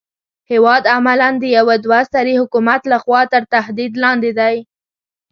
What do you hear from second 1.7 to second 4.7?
دوه سري حکومت لخوا تر تهدید لاندې دی.